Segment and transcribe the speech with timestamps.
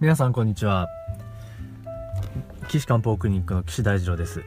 [0.00, 0.86] 皆さんこんにちは。
[2.68, 4.44] 岸漢方クリニックの岸大二郎です、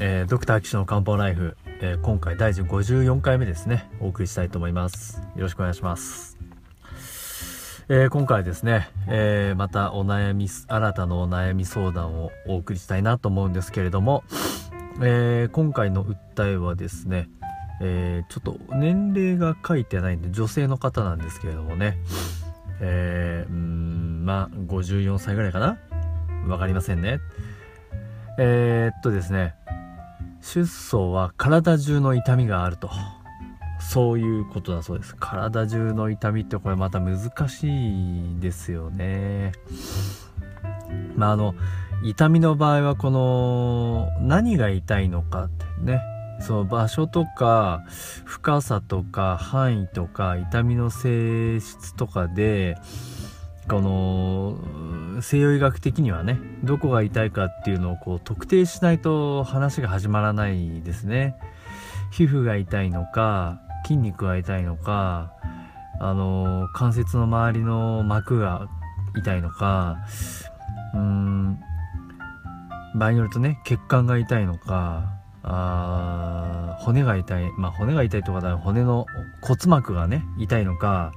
[0.00, 3.88] えー、ドクター岸の漢方ライフ、えー、今回第54回目ですね。
[4.00, 5.20] お送りしたいと思います。
[5.36, 6.36] よろしくお願いします。
[7.88, 14.24] えー、今回ですね、えまたお悩み新たなお悩み相談をお送りしたいなと思うんですけれども、
[15.00, 17.28] え今回の訴えはですね、
[17.80, 21.98] えちょっと年齢が書いてないんで女性の方なんですけれどもね、
[22.80, 23.81] えー、うん
[24.22, 25.78] まあ54歳ぐらいかな？
[26.46, 27.20] 分かりませんね。
[28.38, 29.54] えー、っとですね。
[30.40, 32.90] 出走は体中の痛みがあると。
[33.80, 35.16] そういうことだそうです。
[35.18, 39.52] 体中の痛みってこれまた難しいですよね。
[41.16, 41.54] まああの
[42.04, 46.00] 痛みの場合はこの何が痛いのかってね。
[46.40, 47.84] その場所とか
[48.24, 52.76] 深さとか範囲とか痛みの性質とかで
[53.68, 61.36] この西洋医学的にはねどこが痛いかっていうのをこう特定しないと話が始まらないですね。
[62.10, 65.32] 皮膚が痛いのか筋肉が痛いのか
[65.98, 68.68] あの関節の周りの膜が
[69.16, 69.98] 痛いのか
[70.94, 71.58] うん
[72.94, 75.04] 場合によるとね血管が痛いのか
[75.42, 79.06] あ骨が痛いまあ骨が痛いとかだ骨の
[79.40, 81.12] 骨膜がね痛いのか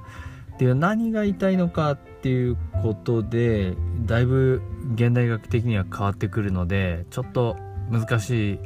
[0.56, 3.74] っていう何が痛いのかっていうことで
[4.06, 4.62] だいぶ
[4.94, 7.56] 現代学的には変わってくるのでちょっと
[7.90, 8.58] 難しい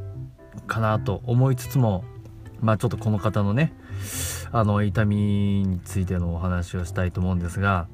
[0.69, 2.05] かなと思いつつも
[2.61, 3.73] まあちょっとこの方のね
[4.53, 5.17] あの痛み
[5.65, 7.89] についてのお話をしたいと思うんですが、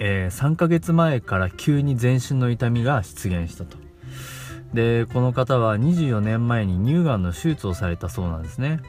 [0.00, 3.76] えー、3ヶ月前から急に全身の痛みが出現したと。
[4.72, 8.80] でこの方は24年前に乳がんの手術をされたそうなんですね。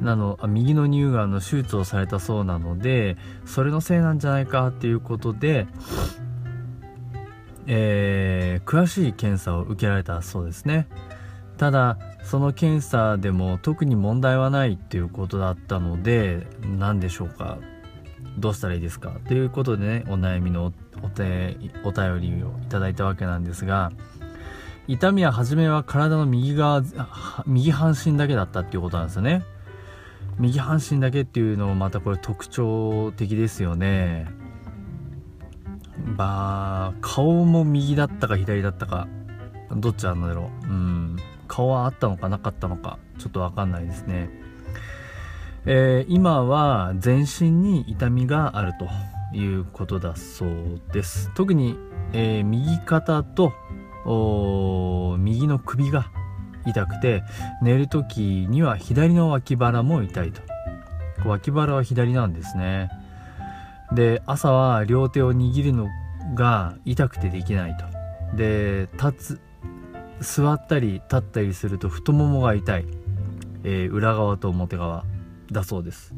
[0.00, 5.66] なの右の乳がんの手術をされたそうなのでそれのせいなんじゃないかっていうことで、
[7.66, 10.88] えー、詳しい検査を受けられたそうですね。
[11.56, 17.58] ただその検査でも特に問題はないっていうことだったので何でしょうか？
[18.38, 19.12] どうしたらいいですか？
[19.28, 21.56] ということでねお悩みのお便
[22.20, 23.92] りをいただいたわけなんですが
[24.88, 26.82] 痛みは初めは体の右側
[27.46, 29.44] 右半身だけだったっていうことなんですよね。
[30.38, 34.26] 右半身だけっていうのもまたこれ特徴的ですよね。
[36.16, 39.08] ば顔も右だったか左だったか
[39.76, 40.66] どっちなんだろう。
[40.66, 41.16] うん。
[41.46, 44.30] 顔はあったのかなかったのかちょっとわかんないですね。
[45.66, 51.30] えー、今は全身に痛みがあるということだそうです。
[51.34, 51.78] 特に、
[52.12, 53.52] えー、右肩と
[55.18, 56.10] 右の首が
[56.66, 57.22] 痛くて
[57.62, 60.42] 寝る時には左の脇腹も痛いと。
[61.24, 62.90] 脇腹は左なんですね。
[63.92, 65.88] で朝は両手を握るの
[66.34, 67.84] が痛くてできないと。
[68.36, 69.40] で立
[70.20, 72.86] つ座ったり立ったりすると太ももが痛い、
[73.62, 75.04] えー、裏側と表側
[75.50, 76.14] だそうです。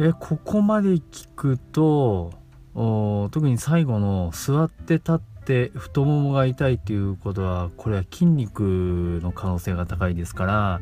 [0.00, 2.32] えここまで聞くと
[2.74, 10.80] 特に最後の座って立っって太ももが痛いっていうことはこれは筋肉の可能性が高いですから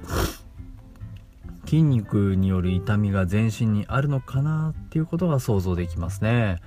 [1.64, 6.60] 筋肉による痛みが全身にあるのかなっていうことが想像できますね。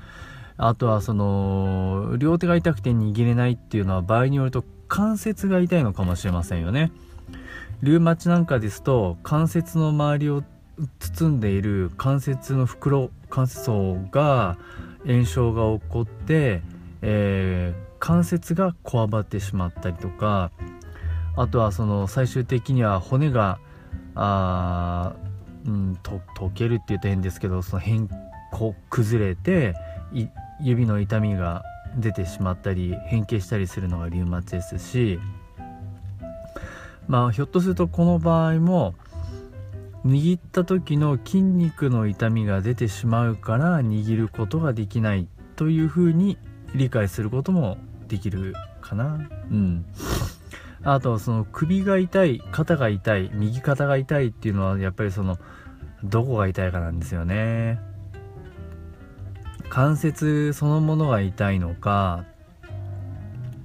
[0.58, 6.92] あとはその両手が痛くて握れないっていうのは場合によると関節が痛いのかもしれませんよね。
[7.82, 10.44] リュウマチなんかですと関節の周りを
[11.00, 14.58] 包んでいる関節の袋関節層が
[15.04, 16.62] 炎症が起こって
[17.02, 20.52] えー、関節がこわばってしまったりとか
[21.38, 23.60] あとはその最終的には骨が
[24.16, 25.14] あ
[25.66, 28.10] うんと溶けるって言うと変ですけどその変
[28.52, 29.76] こ崩れて
[30.60, 31.64] 指の痛みが
[31.96, 35.20] 出てしまったり変形したりするのがリウマチですし
[37.08, 38.96] まあひょっとするとこの場合も
[40.06, 46.40] 握った時の筋肉の痛みが出てしまうから握ることができないというふうに
[46.74, 47.78] 理解することも
[48.12, 49.22] できるかな。
[49.50, 49.86] うん。
[50.84, 55.38] あとその首が痛い肩が痛い右肩が痛いっていうのはやっぱりその
[56.04, 57.80] どこが痛いかなんですよね。
[59.70, 62.26] 関節そのものが痛いのか、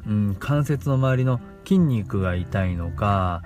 [0.06, 3.42] うん、関節の周りの筋肉が痛いのか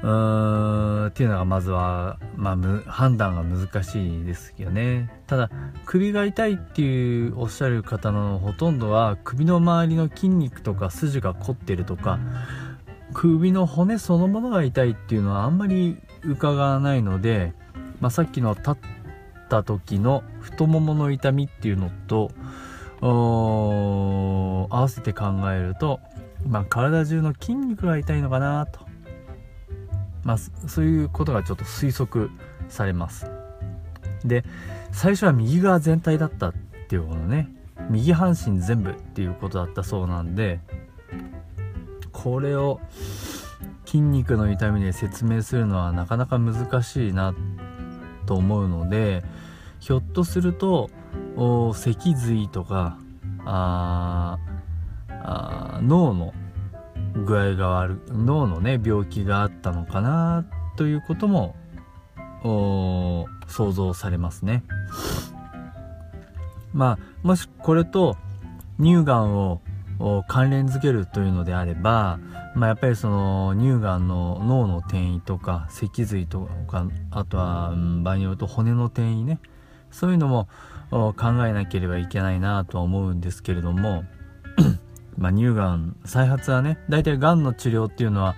[0.00, 2.56] うーんっていうのがまずは、まあ、
[2.88, 5.48] 判断が難しいですよねただ
[5.84, 12.18] 首が痛いっていうおっしゃる方のほとんどは首の周りの筋肉とか筋が凝ってるとか
[13.14, 17.52] 首の骨そのものが痛いっていうのはあんまり伺わないので、
[18.00, 18.76] まあ、さっきの立っ
[19.48, 22.32] た時の太ももの痛みっていうのと
[23.00, 26.00] 合わせて考えると、
[26.44, 28.80] まあ、体中の筋肉が痛いのかなと、
[30.24, 32.32] まあ、そういうことがちょっと推測
[32.68, 33.30] されます。
[34.24, 34.44] で
[34.92, 36.54] 最初は右側全体だったっ
[36.88, 37.48] ていうことね。
[37.88, 40.60] 右半身全部っていうことだったそうなんで
[42.12, 42.80] これを
[43.84, 47.34] 筋肉の痛みで説明するのはなかなか難しいな
[48.26, 49.24] と思うので
[49.80, 50.90] ひょっとすると
[51.74, 52.98] 脊髄とか
[53.44, 54.38] あ
[55.82, 56.34] 脳の
[57.26, 60.44] 具合が悪脳のね病気があったのかな
[60.76, 61.56] ということも
[62.42, 64.62] 想像されますね。
[66.72, 68.16] まあもしこれと
[68.78, 69.60] 乳がんを
[70.28, 72.18] 関連づけるというのであれば、
[72.54, 79.40] まあ、やっぱりその乳がんの脳の転移とか脊髄とかあとは場合によると骨の転移ね
[79.90, 80.48] そういうのも
[80.90, 81.14] 考
[81.46, 84.04] えなければいけないなとは思うんですけれども
[85.18, 88.36] まあ乳がん再発はね大体がんの治療っていうのは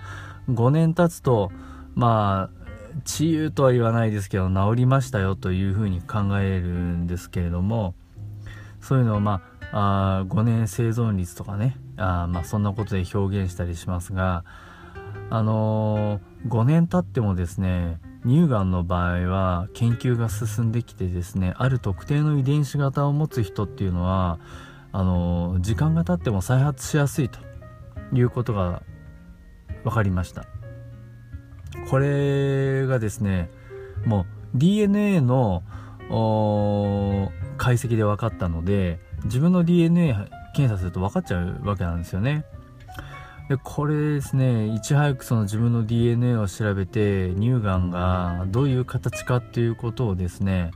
[0.49, 1.51] 5年経つと
[1.95, 2.52] まあ
[3.05, 7.95] 治癒とは言わないですけど治りましたよというふうに考えるんですけれども
[8.81, 9.41] そういうのをま
[9.71, 14.43] ああ5年生存率とかねあまあそんなことで表現したりしますが
[15.29, 24.39] あのー、5年経ってもですね乳がんの場合は研究が進んできてですねある特定の遺伝子型を持つ人っていうのは
[24.91, 27.39] あの時間が経っても再発しやすいと
[28.13, 28.83] いうことが
[29.83, 30.52] 分かりました。
[31.89, 33.49] これがですね
[34.05, 34.25] もう
[34.55, 35.63] DNA の
[37.57, 40.15] 解析で分かったので自分の DNA
[40.55, 42.45] 検査すると分かっちゃうわけなんですよね。
[43.49, 50.71] でこれですねいち早くその自分の DNA を調べて乳がんがどういう形かっていうことをですね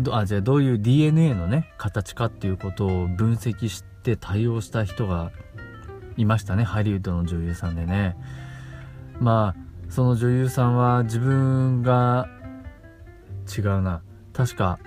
[0.00, 5.30] どあじゃあどういう DNA のね形かっていうことを分析して対応した人が
[6.16, 8.16] いましたねハリウッドの女優さんでね。
[9.20, 9.65] まあ
[9.96, 12.28] その女優さんは自分が
[13.56, 14.02] 違うな。
[14.34, 14.78] 確か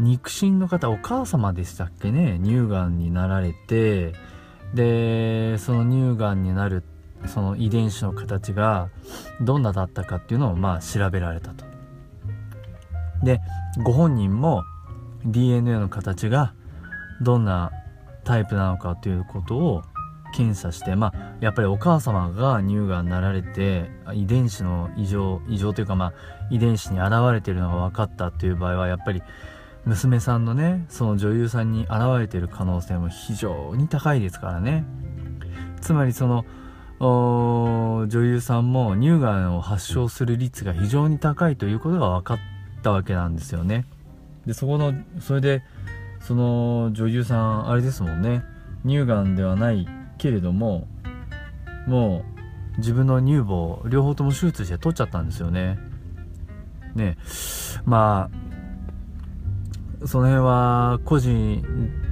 [0.00, 2.40] 肉親の方お母様でしたっけね？
[2.42, 4.14] 乳がんになられて。
[4.74, 6.82] でその乳がんになる
[7.26, 8.88] その遺伝子の形が
[9.40, 11.64] どんなだったかっていうのをまあ調べられたと。
[13.22, 13.40] で
[13.84, 14.64] ご本人も
[15.24, 16.52] DNA の形が
[17.20, 17.70] どんな
[18.24, 19.82] タイプなのかということを
[20.32, 26.12] 検査してまあやっぱりお母様が乳がんになられて遺伝子の異常異常というかまあ
[26.50, 29.22] 遺伝子に現れてるのが分かったという場合はやっぱり
[29.84, 34.84] 娘さんのねその女優さんに現れてる可能性も非常に高いですからね。
[35.80, 36.44] つまりその
[37.00, 42.38] 女優さんも乳がんを発症する率が非常に高いということが分かっ
[42.82, 43.86] たわけなんですよね。
[44.46, 45.62] でそこのそれで
[46.20, 48.44] その女優さんあれですもんね。
[48.84, 49.88] 乳がんではない
[50.22, 50.86] けれども
[51.88, 52.24] も
[52.76, 55.80] う自分の乳房両方とも手術して取っちゃったんですよね
[56.94, 57.18] ね
[57.84, 58.30] ま
[60.00, 61.64] あその辺は個人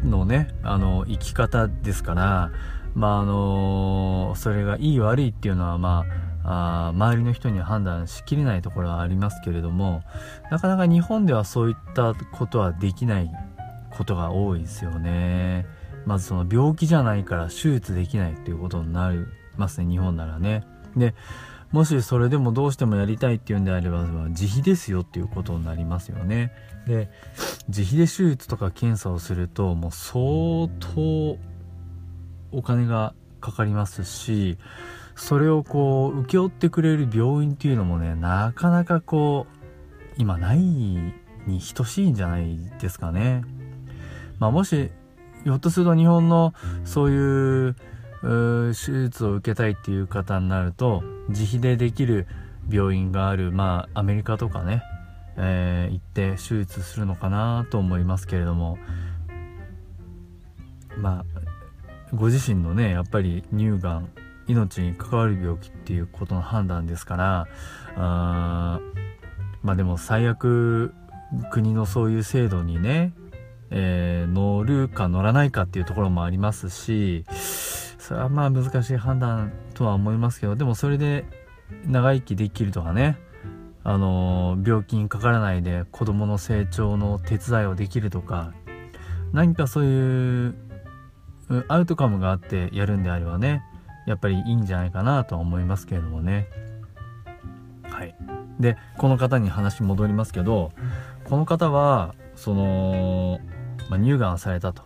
[0.04, 2.50] のねあの生き方ですから
[2.94, 6.04] まああのそれがいい悪いっていうのはま
[6.42, 10.02] ああ周りの人には判断しきれないところはありますけれども
[10.50, 13.30] なかなか日本ではそういったことはできない
[13.96, 15.66] ことが多いですよね。
[16.06, 19.24] まずその病気じゃないから手術できないっていうことになり
[19.56, 20.64] ますね日本ならね。
[20.96, 21.14] で
[21.72, 26.52] もしそれでもどうしてもやりたいっていうんであれば自費ですよっていうことになりますよね。
[26.86, 27.10] で
[27.68, 31.38] 自費で手術とか検査をするともう相当
[32.52, 34.58] お金がかかりますし
[35.14, 41.12] それをこう請け負ってくれる病院っていうのもねなかなかこう今ないに
[41.74, 43.44] 等しいんじゃないですかね。
[44.38, 44.90] まあもし
[45.44, 46.54] ひょっとすると日本の
[46.84, 47.76] そういう
[48.22, 52.26] 手術を受けたいっていう方になると自費でできる
[52.70, 54.82] 病院があるまあアメリカとかね、
[55.36, 58.78] えー、行って手術するのかなと思いますけれども
[60.98, 61.40] まあ
[62.14, 64.12] ご自身のねやっぱり乳がん
[64.46, 67.48] 命に関わる病気っていうことの判断ですから
[67.96, 68.80] あ
[69.62, 70.92] まあでも最悪
[71.50, 73.12] 国のそういう制度にね
[73.70, 77.24] えー、乗るか乗らないかっていうところもありますし
[77.98, 81.24] それはまあ難しい判断とは思いますけどでもそれで
[81.86, 83.16] 長生きできるとかね
[83.84, 88.52] あのー、病気にかからないで子供の成長の手伝いをできるとか
[89.32, 90.54] 何かそういう
[91.68, 93.62] アウトカムがあってやるんであればね
[94.06, 96.48] やっぱりいいんじゃないかなとは思いますけれどもね。
[97.82, 98.16] はい。
[98.58, 100.72] でこの方に話戻りますけど
[101.24, 103.40] この方はその
[103.90, 104.84] ま、乳がんされたと。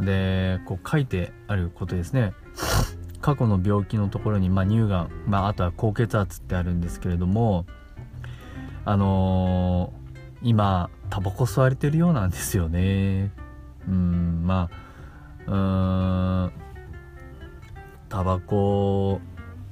[0.00, 2.32] でこう書いてあることですね。
[3.20, 7.66] 過去の病気のところに、まあ、乳がん、まあ、あとは高血圧ってあるんですけれども
[8.84, 13.32] あのー、今タバコ吸われてるようなんですよね。
[13.88, 14.70] うんま
[15.46, 16.52] あうん
[18.08, 19.20] タバコを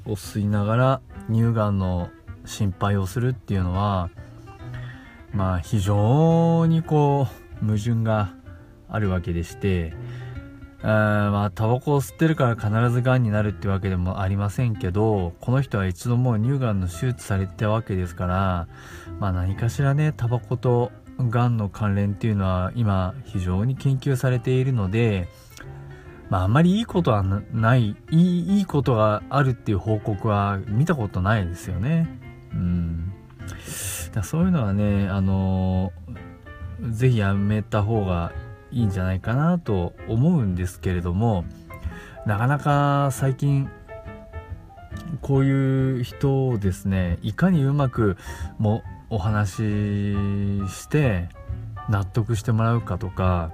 [0.06, 2.10] 吸いながら乳がんの
[2.44, 4.10] 心配をするっていうのは
[5.32, 7.28] まあ非常にこ
[7.62, 8.34] う矛盾が
[8.96, 9.94] あるわけでして
[10.82, 18.68] まあタバコを吸ってるから必ずがんになるってわけでもありませんけどこの人は一度もう乳がんの手術されてたわけですから
[19.18, 25.28] まあ何かしらねタバコとがんの関連っていうのは今非常に研究されているので
[26.28, 32.08] まああんまりいいことはないいいいいことがあるっていう報告は見たことないですよね。
[32.52, 33.12] うん。
[34.12, 38.32] だそういうのはねあのー、ぜひやめた方が
[38.72, 41.44] いいんじゃないかなと思うんですけれども
[42.26, 43.70] なかなか最近
[45.20, 48.16] こういう人をですねいかにうまく
[48.58, 49.58] もお話し
[50.68, 51.28] して
[51.88, 53.52] 納得してもらうかとか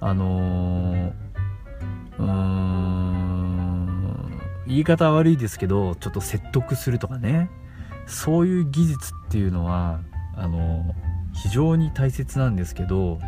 [0.00, 1.12] あの
[2.18, 3.08] うーん
[4.66, 7.50] 言い方悪いですけどちょっと説得するとかね
[8.06, 10.00] そういう技術っていうのは
[10.36, 10.94] あの
[11.32, 13.18] 非常に大切なんですけど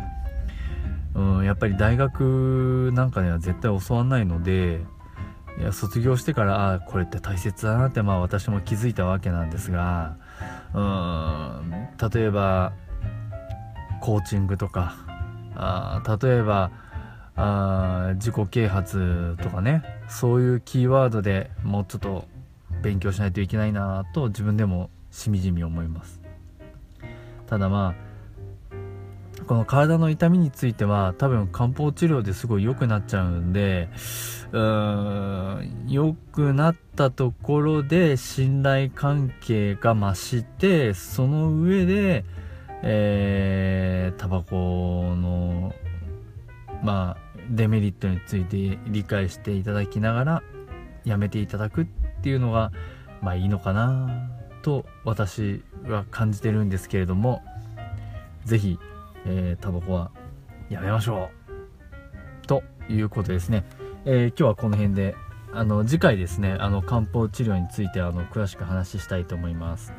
[1.13, 4.81] うん、やっぱり大学なんかでは絶対教わんないので
[5.59, 10.15] いや卒業してからあこれって大切だなってまあ私も気づいたわけなんですが
[10.73, 12.73] うん例えば
[13.99, 14.95] コーチングとか
[15.55, 16.71] あ例えば
[17.35, 22.25] あ自己啓発とかねそういうキーワードでもうちょっと
[22.81, 26.21] 勉強しないといけないなと自分でもしみじみ思います。
[27.47, 28.10] ただまあ
[29.51, 33.89] この体の痛みについては多分漢方治療ですごい良くなっちゃうんで
[34.53, 42.23] うーん良くなったところで信頼関係が増してその上で
[42.81, 45.75] えー、タバコの
[46.81, 50.43] まあデメリットについて理解していただきながら
[51.03, 51.85] やめていただくっ
[52.23, 52.71] ていうのが
[53.21, 54.29] まあいいのかな
[54.61, 57.41] と私は感じてるんですけれども
[58.45, 58.79] 是非
[59.25, 60.11] えー、タバコは
[60.69, 62.47] やめましょう。
[62.47, 63.63] ということですね、
[64.05, 65.15] えー、今日はこの辺で
[65.53, 69.93] あの次回ですねあの漢方治療についてあの詳しく話したいと思います、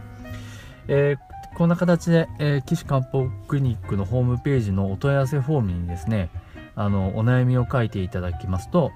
[0.88, 6.30] えー、こんな形で、えー、岸漢方クリニックのホームページのお問い合わせフォームにですね
[6.74, 8.92] あのお悩みを書いていただきますと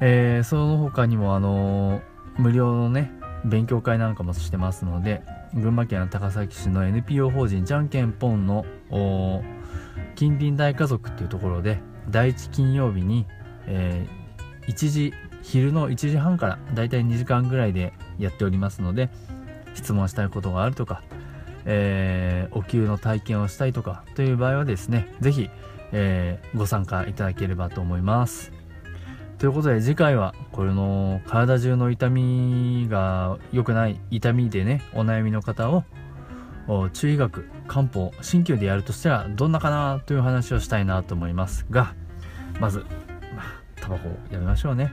[0.00, 2.02] えー、その他にもあのー、
[2.38, 3.10] 無料のね
[3.46, 5.22] 勉強会なんかもしてますので
[5.54, 11.78] 群馬県高崎市の NPO 法人じゃんけんぽんの近隣大家族っていうところで
[12.08, 13.26] 第1金曜日に、
[13.66, 19.10] えー、1時昼の1時半からだいたい2時間ぐらいでやっておりますので
[19.74, 21.02] 質問したいことがあるとか、
[21.64, 25.50] えー、お給の体験をしたいとかという場合はですね是非、
[25.92, 28.52] えー、ご参加いただければと思います。
[29.38, 35.84] ということで次回はこれの体中の痛みが良くない痛みでねお悩みの方を
[36.92, 41.94] 中医学漢方鍼灸でやるとしたらどんなかなという話をしたいなと思いますが
[42.60, 42.80] まず、
[43.34, 44.92] まあ、タバコをやめましょうね。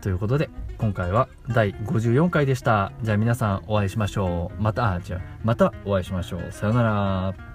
[0.00, 2.92] ということで今回は第54回でした。
[3.02, 4.62] じゃあ皆さんお会いしましょう。
[4.62, 6.52] またあじゃあまたお会いしましょう。
[6.52, 7.53] さようなら。